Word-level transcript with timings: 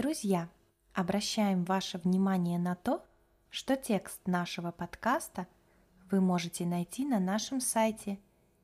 Друзья, 0.00 0.48
обращаем 0.94 1.64
ваше 1.64 1.98
внимание 1.98 2.58
на 2.58 2.74
то, 2.74 3.04
что 3.50 3.76
текст 3.76 4.26
нашего 4.26 4.70
подкаста 4.70 5.46
вы 6.10 6.22
можете 6.22 6.64
найти 6.64 7.04
на 7.04 7.20
нашем 7.20 7.60
сайте 7.60 8.18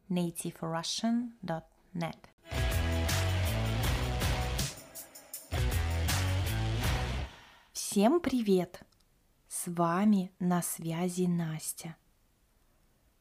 nativerussian.net. 0.09 2.17
Всем 7.73 8.21
привет! 8.21 8.81
С 9.47 9.67
вами 9.67 10.33
на 10.39 10.63
связи 10.63 11.27
Настя. 11.27 11.97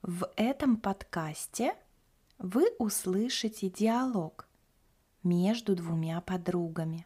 В 0.02 0.32
этом 0.38 0.78
подкасте 0.78 1.76
вы 2.38 2.70
услышите 2.80 3.70
диалог 3.70 4.48
между 5.22 5.76
двумя 5.76 6.22
подругами. 6.22 7.06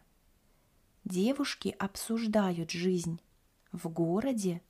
Девушки 1.09 1.75
обсуждают 1.79 2.69
жизнь 2.69 3.19
в 3.71 3.89
городе 3.89 4.61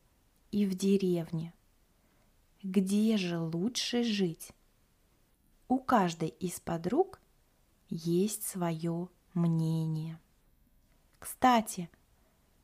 и 0.51 0.65
в 0.65 0.73
деревне. 0.73 1.53
Где 2.63 3.17
же 3.17 3.37
лучше 3.37 4.03
жить? 4.03 4.53
У 5.67 5.79
каждой 5.79 6.29
из 6.29 6.61
подруг 6.61 7.19
есть 7.89 8.47
свое 8.47 9.09
мнение. 9.33 10.17
Кстати, 11.19 11.89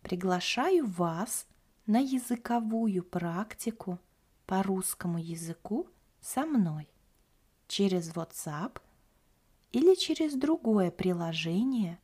приглашаю 0.01 0.87
вас 0.87 1.45
на 1.85 1.99
языковую 1.99 3.03
практику 3.03 3.99
по 4.45 4.63
русскому 4.63 5.17
языку 5.17 5.89
со 6.21 6.45
мной 6.45 6.87
через 7.67 8.13
WhatsApp 8.13 8.79
или 9.73 9.95
через 9.95 10.33
другое 10.33 10.91
приложение, 10.91 11.99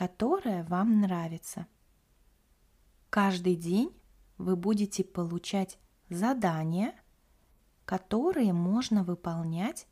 которое 0.00 0.64
вам 0.64 1.00
нравится. 1.02 1.66
Каждый 3.10 3.54
день 3.54 3.94
вы 4.38 4.56
будете 4.56 5.04
получать 5.04 5.78
задания, 6.08 6.94
которые 7.84 8.54
можно 8.54 9.04
выполнять 9.04 9.86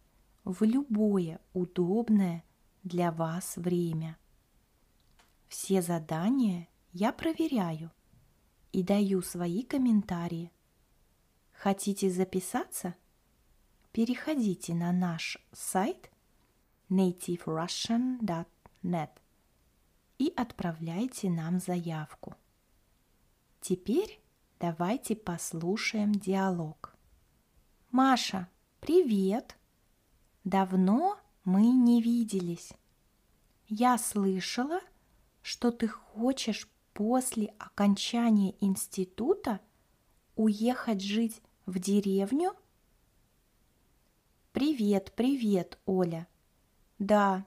в 0.45 0.65
любое 0.65 1.43
удобное 1.53 2.43
для 2.85 3.13
вас 3.13 3.59
время. 3.59 4.17
Все 5.47 5.83
задания 5.83 6.69
я 6.93 7.13
проверяю 7.13 7.93
и 8.73 8.83
даю 8.83 9.21
свои 9.21 9.63
комментарии. 9.63 10.51
Хотите 11.53 12.09
записаться? 12.09 12.95
Переходите 13.93 14.73
на 14.73 14.91
наш 14.91 15.37
сайт 15.53 16.11
nativerussian.net 16.89 19.11
и 20.19 20.33
отправляйте 20.37 21.31
нам 21.31 21.61
заявку. 21.61 22.35
Теперь 23.61 24.21
давайте 24.59 25.17
послушаем 25.17 26.13
диалог. 26.13 26.95
Маша, 27.91 28.49
привет! 28.81 29.57
Давно 30.45 31.19
мы 31.45 31.69
не 31.69 32.03
виделись. 32.03 32.73
Я 33.67 33.99
слышала, 33.99 34.81
что 35.43 35.71
ты 35.71 35.89
хочешь 35.89 36.69
после 36.95 37.55
окончания 37.59 38.55
института 38.61 39.61
уехать 40.37 41.03
жить 41.03 41.43
в 41.67 41.79
деревню? 41.79 42.55
Привет, 44.53 45.13
привет, 45.15 45.79
Оля. 45.87 46.27
Да, 46.99 47.47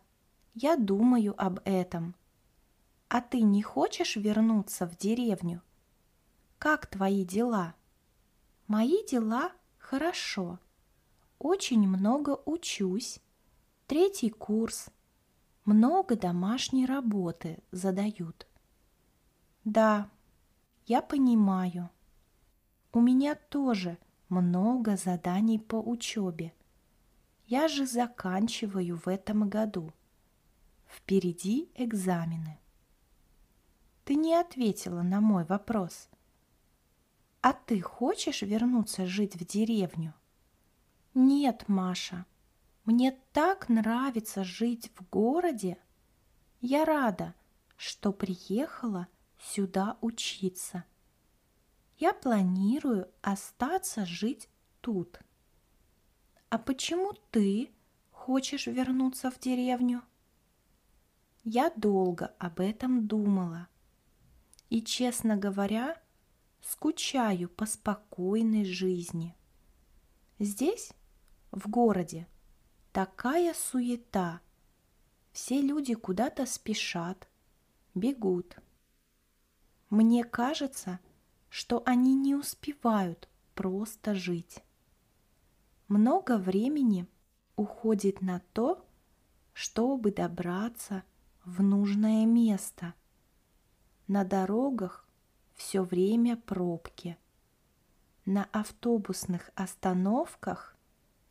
я 0.53 0.77
думаю 0.77 1.33
об 1.37 1.59
этом. 1.65 2.15
А 3.13 3.19
ты 3.19 3.41
не 3.41 3.61
хочешь 3.61 4.15
вернуться 4.15 4.87
в 4.87 4.95
деревню? 4.95 5.61
Как 6.57 6.87
твои 6.87 7.25
дела? 7.25 7.75
Мои 8.67 9.05
дела 9.05 9.51
хорошо. 9.77 10.59
Очень 11.37 11.89
много 11.89 12.41
учусь. 12.45 13.19
Третий 13.85 14.29
курс. 14.29 14.87
Много 15.65 16.15
домашней 16.15 16.85
работы 16.85 17.61
задают. 17.73 18.47
Да, 19.65 20.09
я 20.85 21.01
понимаю. 21.01 21.89
У 22.93 23.01
меня 23.01 23.35
тоже 23.35 23.97
много 24.29 24.95
заданий 24.95 25.59
по 25.59 25.75
учебе. 25.75 26.53
Я 27.45 27.67
же 27.67 27.85
заканчиваю 27.85 28.95
в 28.95 29.09
этом 29.09 29.49
году. 29.49 29.91
Впереди 30.87 31.69
экзамены. 31.75 32.60
Ты 34.11 34.15
не 34.15 34.35
ответила 34.35 35.03
на 35.03 35.21
мой 35.21 35.45
вопрос. 35.45 36.09
А 37.39 37.53
ты 37.53 37.79
хочешь 37.79 38.41
вернуться 38.41 39.05
жить 39.05 39.37
в 39.37 39.45
деревню? 39.45 40.13
Нет, 41.13 41.63
Маша. 41.69 42.25
Мне 42.83 43.17
так 43.31 43.69
нравится 43.69 44.43
жить 44.43 44.91
в 44.95 45.09
городе. 45.09 45.77
Я 46.59 46.83
рада, 46.83 47.35
что 47.77 48.11
приехала 48.11 49.07
сюда 49.39 49.97
учиться. 50.01 50.83
Я 51.97 52.11
планирую 52.11 53.07
остаться 53.21 54.05
жить 54.05 54.49
тут. 54.81 55.21
А 56.49 56.57
почему 56.57 57.13
ты 57.29 57.71
хочешь 58.11 58.67
вернуться 58.67 59.31
в 59.31 59.39
деревню? 59.39 60.01
Я 61.45 61.71
долго 61.77 62.35
об 62.39 62.59
этом 62.59 63.07
думала. 63.07 63.69
И, 64.71 64.81
честно 64.81 65.35
говоря, 65.35 66.01
скучаю 66.61 67.49
по 67.49 67.65
спокойной 67.65 68.63
жизни. 68.63 69.35
Здесь, 70.39 70.93
в 71.51 71.69
городе, 71.69 72.25
такая 72.93 73.53
суета. 73.53 74.39
Все 75.33 75.61
люди 75.61 75.93
куда-то 75.93 76.45
спешат, 76.45 77.27
бегут. 77.95 78.59
Мне 79.89 80.23
кажется, 80.23 81.01
что 81.49 81.83
они 81.85 82.15
не 82.15 82.33
успевают 82.33 83.27
просто 83.55 84.15
жить. 84.15 84.63
Много 85.89 86.37
времени 86.37 87.07
уходит 87.57 88.21
на 88.21 88.39
то, 88.53 88.87
чтобы 89.51 90.13
добраться 90.13 91.03
в 91.43 91.61
нужное 91.61 92.25
место. 92.25 92.93
На 94.13 94.25
дорогах 94.25 95.07
все 95.53 95.83
время 95.83 96.35
пробки. 96.35 97.17
На 98.25 98.43
автобусных 98.51 99.51
остановках 99.55 100.75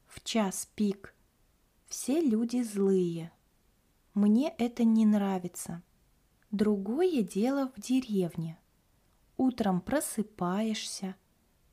в 0.07 0.25
час 0.25 0.67
пик 0.77 1.15
все 1.89 2.23
люди 2.23 2.63
злые. 2.63 3.33
Мне 4.15 4.55
это 4.57 4.85
не 4.85 5.05
нравится. 5.05 5.83
Другое 6.53 7.23
дело 7.23 7.71
в 7.77 7.81
деревне. 7.83 8.59
Утром 9.37 9.83
просыпаешься, 9.83 11.17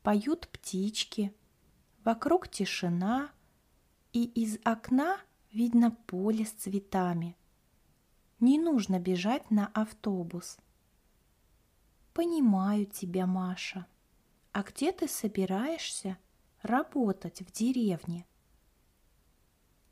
поют 0.04 0.50
птички, 0.50 1.34
вокруг 2.04 2.50
тишина, 2.50 3.32
и 4.12 4.26
из 4.26 4.60
окна 4.66 5.22
видно 5.54 5.92
поле 5.92 6.46
с 6.46 6.52
цветами. 6.52 7.38
Не 8.42 8.60
нужно 8.60 9.00
бежать 9.00 9.50
на 9.52 9.68
автобус. 9.68 10.58
Понимаю 12.18 12.88
тебя, 12.88 13.28
Маша. 13.28 13.86
А 14.52 14.64
где 14.64 14.92
ты 14.92 15.08
собираешься 15.08 16.18
работать 16.64 17.44
в 17.44 17.52
деревне? 17.52 18.26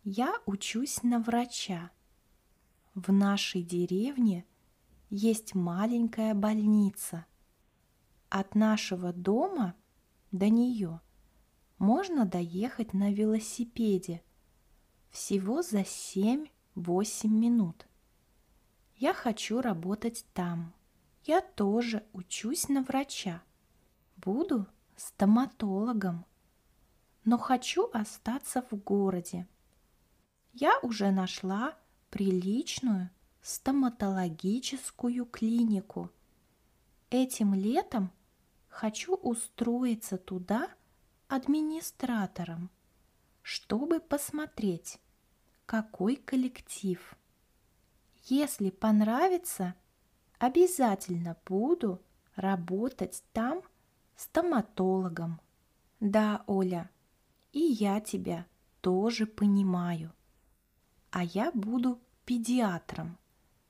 Я 0.03 0.33
учусь 0.47 1.03
на 1.03 1.19
врача. 1.19 1.91
В 2.95 3.11
нашей 3.11 3.61
деревне– 3.61 4.43
есть 5.11 5.53
маленькая 5.53 6.33
больница. 6.33 7.27
От 8.29 8.55
нашего 8.55 9.13
дома 9.13 9.75
до 10.31 10.49
нее 10.49 11.01
можно 11.77 12.25
доехать 12.25 12.93
на 12.93 13.13
велосипеде 13.13 14.23
всего 15.11 15.61
за 15.61 15.81
7-8 15.81 16.47
минут. 17.27 17.85
Я 18.95 19.13
хочу 19.13 19.61
работать 19.61 20.25
там. 20.33 20.73
Я 21.27 21.41
тоже 21.41 22.05
учусь 22.13 22.69
на 22.69 22.83
врача. 22.83 23.41
Буду 24.15 24.67
стоматологом. 24.95 26.23
Но 27.23 27.39
хочу 27.39 27.89
остаться 27.91 28.61
в 28.69 28.75
городе. 28.75 29.47
Я 30.53 30.77
уже 30.83 31.09
нашла 31.09 31.75
приличную 32.11 33.09
стоматологическую 33.41 35.25
клинику. 35.25 36.11
Этим 37.09 37.55
летом 37.55 38.11
хочу 38.67 39.15
устроиться 39.15 40.19
туда 40.19 40.69
администратором, 41.27 42.69
чтобы 43.41 43.99
посмотреть, 43.99 44.99
какой 45.65 46.17
коллектив. 46.17 47.17
Если 48.25 48.69
понравится, 48.69 49.73
обязательно 50.39 51.37
буду 51.45 52.01
работать 52.35 53.23
там 53.33 53.61
стоматологом. 54.15 55.39
Да, 55.99 56.43
Оля, 56.47 56.89
и 57.51 57.59
я 57.59 57.99
тебя 58.01 58.45
тоже 58.81 59.25
понимаю. 59.25 60.13
А 61.11 61.23
я 61.23 61.51
буду 61.53 61.99
педиатром. 62.25 63.17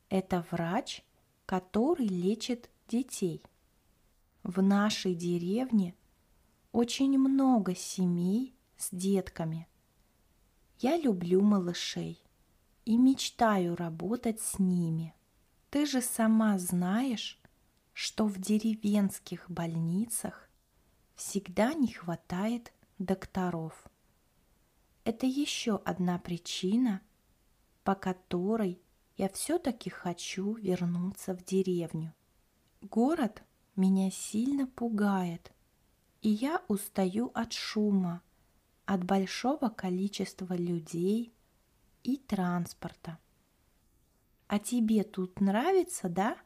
Это 0.09 0.45
врач, 0.51 1.03
который 1.45 2.07
лечит 2.07 2.69
детей. 2.87 3.43
В 4.43 4.61
нашей 4.61 5.15
деревне 5.15 5.95
очень 6.71 7.17
много 7.17 7.75
семей 7.75 8.55
с 8.77 8.89
детками. 8.91 9.67
Я 10.79 10.97
люблю 10.97 11.41
малышей 11.41 12.21
и 12.83 12.97
мечтаю 12.97 13.75
работать 13.75 14.41
с 14.41 14.59
ними. 14.59 15.13
Ты 15.75 15.85
же 15.85 15.99
сама 15.99 16.57
знаешь, 16.57 17.37
что 17.91 18.27
в 18.27 18.39
деревенских 18.39 19.51
больницах 19.51 20.49
всегда 21.15 21.73
не 21.73 21.91
хватает 21.91 22.71
докторов. 22.97 23.83
Это 25.03 25.25
еще 25.25 25.81
одна 25.83 26.17
причина, 26.17 27.01
по 27.83 27.93
которой 27.93 28.79
я 29.17 29.27
все-таки 29.27 29.89
хочу 29.89 30.53
вернуться 30.53 31.33
в 31.33 31.43
деревню. 31.43 32.13
Город 32.79 33.43
меня 33.75 34.09
сильно 34.11 34.67
пугает, 34.67 35.51
и 36.21 36.29
я 36.29 36.63
устаю 36.69 37.31
от 37.33 37.51
шума, 37.51 38.21
от 38.85 39.03
большого 39.03 39.67
количества 39.67 40.53
людей 40.53 41.33
и 42.03 42.15
транспорта. 42.15 43.19
А 44.47 44.59
тебе 44.59 45.03
тут 45.03 45.41
нравится, 45.41 46.07
да? 46.07 46.37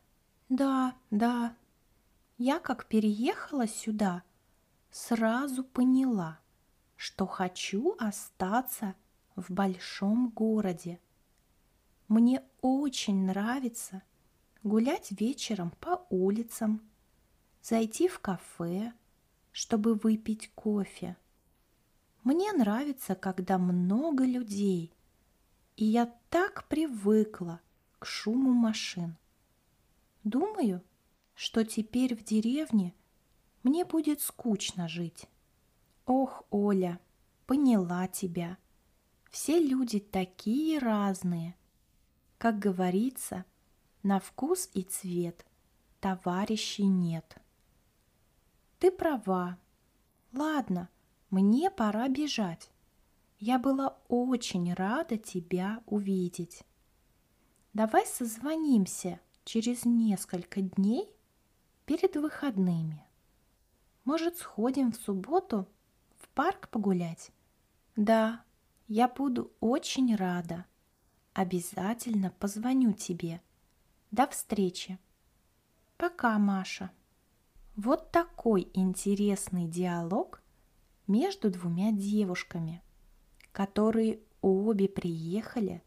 Да, 0.47 0.95
да. 1.11 1.55
Я 2.37 2.59
как 2.59 2.85
переехала 2.85 3.67
сюда, 3.67 4.23
сразу 4.91 5.63
поняла, 5.63 6.39
что 6.95 7.27
хочу 7.27 7.95
остаться 7.99 8.95
в 9.35 9.51
большом 9.51 10.29
городе. 10.29 10.99
Мне 12.07 12.43
очень 12.61 13.25
нравится 13.25 14.03
гулять 14.63 15.11
вечером 15.11 15.71
по 15.79 16.05
улицам, 16.09 16.81
зайти 17.61 18.07
в 18.07 18.19
кафе, 18.19 18.93
чтобы 19.51 19.95
выпить 19.95 20.51
кофе. 20.55 21.17
Мне 22.23 22.51
нравится, 22.53 23.15
когда 23.15 23.57
много 23.57 24.25
людей, 24.25 24.93
и 25.75 25.85
я 25.85 26.13
так 26.29 26.67
привыкла 26.67 27.61
к 27.99 28.05
шуму 28.05 28.53
машин. 28.53 29.17
Думаю, 30.23 30.81
что 31.35 31.63
теперь 31.63 32.15
в 32.15 32.23
деревне 32.23 32.93
мне 33.63 33.85
будет 33.85 34.21
скучно 34.21 34.87
жить. 34.87 35.27
Ох, 36.05 36.43
Оля, 36.49 36.99
поняла 37.45 38.07
тебя. 38.07 38.57
Все 39.29 39.59
люди 39.59 39.99
такие 39.99 40.79
разные. 40.79 41.55
Как 42.37 42.57
говорится, 42.57 43.45
на 44.01 44.19
вкус 44.19 44.69
и 44.73 44.83
цвет 44.83 45.45
товарищей 45.99 46.85
нет. 46.85 47.37
Ты 48.79 48.91
права. 48.91 49.57
Ладно, 50.31 50.89
мне 51.29 51.69
пора 51.69 52.07
бежать. 52.07 52.71
Я 53.39 53.59
была 53.59 53.97
очень 54.07 54.73
рада 54.73 55.17
тебя 55.17 55.81
увидеть. 55.85 56.63
Давай 57.73 58.05
созвонимся 58.07 59.19
через 59.43 59.85
несколько 59.85 60.61
дней 60.61 61.07
перед 61.85 62.15
выходными. 62.15 63.03
Может, 64.05 64.37
сходим 64.37 64.91
в 64.91 64.95
субботу 64.95 65.67
в 66.17 66.29
парк 66.29 66.69
погулять? 66.69 67.31
Да, 67.95 68.43
я 68.87 69.07
буду 69.07 69.51
очень 69.59 70.15
рада. 70.15 70.65
Обязательно 71.33 72.31
позвоню 72.39 72.93
тебе. 72.93 73.41
До 74.09 74.25
встречи. 74.27 74.97
Пока, 75.97 76.39
Маша. 76.39 76.91
Вот 77.75 78.11
такой 78.11 78.69
интересный 78.73 79.67
диалог 79.67 80.41
между 81.07 81.51
двумя 81.51 81.91
девушками, 81.91 82.81
которые 83.51 84.19
обе 84.41 84.89
приехали 84.89 85.83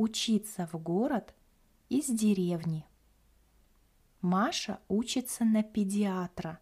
учиться 0.00 0.66
в 0.72 0.82
город 0.82 1.34
из 1.90 2.06
деревни. 2.06 2.86
Маша 4.22 4.80
учится 4.88 5.44
на 5.44 5.62
педиатра. 5.62 6.58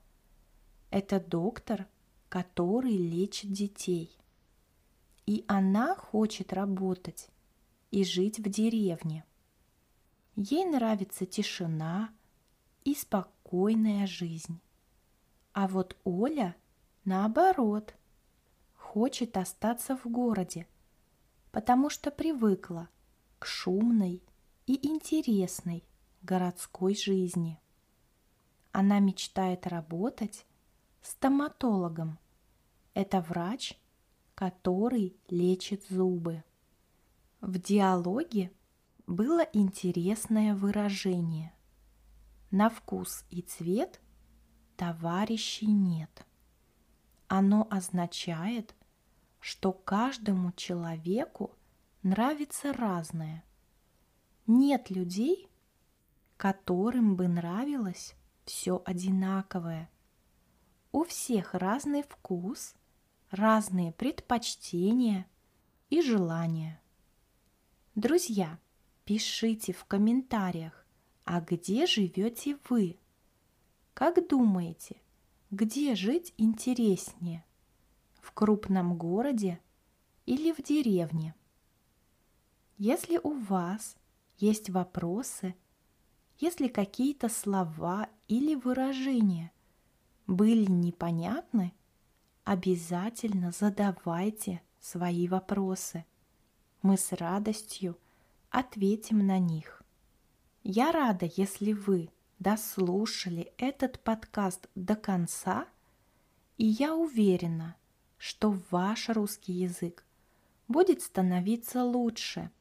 Это 0.90 1.20
доктор, 1.20 1.87
который 2.29 2.96
лечит 2.96 3.52
детей. 3.52 4.19
И 5.25 5.44
она 5.46 5.94
хочет 5.94 6.52
работать 6.52 7.29
и 7.93 8.02
жить 8.02 8.40
в 8.40 8.50
деревне. 8.50 9.25
Ей 10.34 10.64
нравится 10.64 11.25
тишина 11.25 12.11
и 12.82 12.93
спокойная 12.96 14.08
жизнь. 14.08 14.61
А 15.52 15.69
вот 15.69 15.96
Оля, 16.02 16.56
наоборот, 17.05 17.94
хочет 18.75 19.37
остаться 19.37 19.96
в 19.96 20.06
городе, 20.06 20.67
потому 21.52 21.88
что 21.88 22.11
привыкла 22.11 22.88
к 23.38 23.46
шумной 23.46 24.23
и 24.67 24.87
интересной 24.87 25.85
городской 26.23 26.94
жизни. 26.94 27.61
Она 28.73 28.99
мечтает 28.99 29.67
работать 29.67 30.46
стоматологом. 31.02 32.19
Это 32.94 33.20
врач, 33.20 33.79
который 34.35 35.17
лечит 35.29 35.85
зубы. 35.88 36.44
В 37.40 37.58
диалоге 37.58 38.52
было 39.06 39.41
интересное 39.52 40.55
выражение. 40.55 41.55
На 42.50 42.69
вкус 42.69 43.25
и 43.31 43.43
цвет 43.43 44.00
товарищей 44.76 45.67
нет. 45.67 46.26
Оно 47.27 47.67
означает, 47.70 48.74
что 49.41 49.72
каждому 49.72 50.53
человеку 50.53 51.57
нравится 52.02 52.72
разное. 52.72 53.44
Нет 54.46 54.90
людей, 54.90 55.48
которым 56.36 57.17
бы 57.17 57.28
нравилось 57.28 58.14
все 58.44 58.82
одинаковое. 58.84 59.90
У 60.93 61.05
всех 61.05 61.55
разный 61.55 62.02
вкус, 62.02 62.74
разные 63.31 63.93
предпочтения 63.93 65.26
и 65.90 66.00
желания. 66.00 66.81
Друзья, 67.94 68.58
пишите 69.05 69.72
в 69.72 69.84
комментариях, 69.84 70.86
а 71.24 71.40
где 71.40 71.86
живете 71.86 72.58
вы? 72.69 72.98
Как 73.93 74.26
думаете, 74.28 74.96
где 75.50 75.94
жить 75.94 76.32
интереснее? 76.38 77.44
В 78.20 78.32
крупном 78.32 78.96
городе 78.96 79.60
или 80.24 80.52
в 80.52 80.62
деревне? 80.62 81.34
Если 82.81 83.19
у 83.20 83.32
вас 83.32 83.97
есть 84.37 84.70
вопросы, 84.70 85.56
если 86.39 86.69
какие-то 86.69 87.29
слова 87.29 88.08
или 88.29 88.55
выражения 88.55 89.51
были 90.29 90.70
непонятны, 90.70 91.75
обязательно 92.44 93.51
задавайте 93.51 94.63
свои 94.79 95.27
вопросы. 95.27 96.05
Мы 96.81 96.97
с 96.97 97.11
радостью 97.11 97.99
ответим 98.49 99.27
на 99.27 99.41
них. 99.41 99.82
Я 100.63 100.93
рада, 100.93 101.29
если 101.35 101.73
вы 101.73 102.11
дослушали 102.39 103.53
этот 103.58 103.99
подкаст 104.05 104.69
до 104.77 104.94
конца, 104.94 105.67
и 106.56 106.67
я 106.67 106.94
уверена, 106.94 107.75
что 108.19 108.56
ваш 108.70 109.08
русский 109.08 109.55
язык 109.55 110.05
будет 110.69 111.03
становиться 111.03 111.82
лучше, 111.82 112.53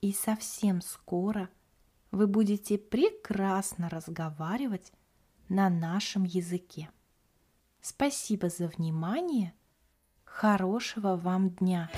и 0.00 0.12
совсем 0.12 0.80
скоро 0.80 1.48
вы 2.10 2.26
будете 2.26 2.78
прекрасно 2.78 3.88
разговаривать 3.88 4.92
на 5.48 5.68
нашем 5.68 6.24
языке. 6.24 6.90
Спасибо 7.80 8.48
за 8.48 8.68
внимание. 8.68 9.54
Хорошего 10.24 11.16
вам 11.16 11.50
дня! 11.50 11.90